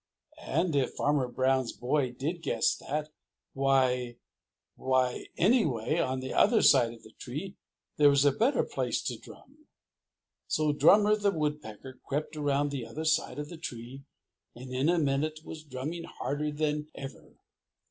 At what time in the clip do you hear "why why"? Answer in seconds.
3.53-5.27